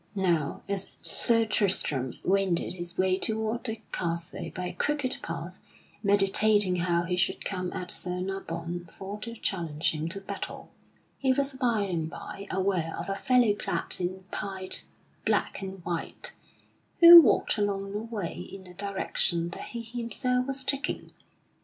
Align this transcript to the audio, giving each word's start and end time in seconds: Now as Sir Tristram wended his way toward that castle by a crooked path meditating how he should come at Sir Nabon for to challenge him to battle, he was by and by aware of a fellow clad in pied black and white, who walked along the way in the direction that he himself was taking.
Now 0.15 0.63
as 0.67 0.97
Sir 1.03 1.45
Tristram 1.45 2.17
wended 2.23 2.73
his 2.73 2.97
way 2.97 3.19
toward 3.19 3.65
that 3.65 3.91
castle 3.91 4.49
by 4.55 4.65
a 4.65 4.73
crooked 4.73 5.17
path 5.21 5.61
meditating 6.01 6.77
how 6.77 7.03
he 7.03 7.15
should 7.15 7.45
come 7.45 7.71
at 7.71 7.91
Sir 7.91 8.19
Nabon 8.19 8.89
for 8.97 9.19
to 9.19 9.35
challenge 9.35 9.91
him 9.91 10.09
to 10.09 10.19
battle, 10.19 10.71
he 11.19 11.31
was 11.33 11.53
by 11.53 11.81
and 11.81 12.09
by 12.09 12.47
aware 12.49 12.95
of 12.97 13.09
a 13.09 13.15
fellow 13.15 13.53
clad 13.53 13.97
in 13.99 14.23
pied 14.31 14.77
black 15.23 15.61
and 15.61 15.85
white, 15.85 16.33
who 16.99 17.21
walked 17.21 17.59
along 17.59 17.91
the 17.91 17.99
way 17.99 18.33
in 18.39 18.63
the 18.63 18.73
direction 18.73 19.49
that 19.49 19.65
he 19.65 19.83
himself 19.83 20.47
was 20.47 20.63
taking. 20.63 21.11